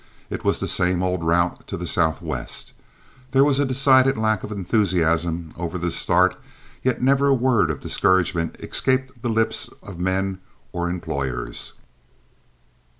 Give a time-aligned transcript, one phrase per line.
[0.31, 2.73] It was the same old route to the southwest,
[3.33, 6.37] there was a decided lack of enthusiasm over the start,
[6.81, 10.39] yet never a word of discouragement escaped the lips of men
[10.71, 11.73] or employers.